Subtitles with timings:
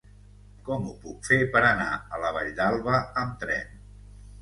[0.69, 3.83] Com ho puc fer per anar a la Vall d'Alba amb tren?